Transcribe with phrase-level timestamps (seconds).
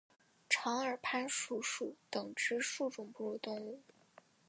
[0.49, 3.83] 长耳攀鼠属等之数种哺乳动物。